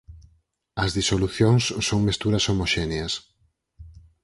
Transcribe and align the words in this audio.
As 0.83 0.91
disolucións 0.97 1.63
son 1.87 1.99
mesturas 2.07 2.47
homoxéneas. 2.49 3.13